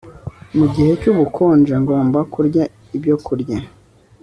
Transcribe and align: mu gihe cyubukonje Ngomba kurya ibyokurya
mu 0.57 0.65
gihe 0.73 0.91
cyubukonje 1.01 1.73
Ngomba 1.83 2.19
kurya 2.33 2.63
ibyokurya 2.95 3.57